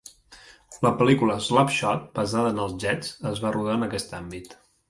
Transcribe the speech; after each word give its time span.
La 0.85 0.91
pel·lícula 1.01 1.35
"Slap 1.49 1.75
Shot", 1.77 2.09
basada 2.21 2.57
en 2.57 2.65
els 2.65 2.75
Jets, 2.87 3.15
es 3.35 3.47
va 3.47 3.55
rodar 3.59 3.81
en 3.81 3.91
aquest 3.91 4.21
àmbit. 4.23 4.61